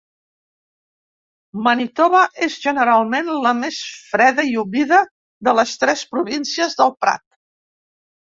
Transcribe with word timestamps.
Manitoba 1.67 2.21
és 2.45 2.55
generalment 2.63 3.29
la 3.43 3.51
més 3.59 3.83
freda 4.07 4.47
i 4.53 4.57
humida 4.63 5.03
de 5.49 5.55
les 5.61 5.75
tres 5.85 6.03
províncies 6.17 6.81
del 6.83 6.97
prat. 7.05 7.25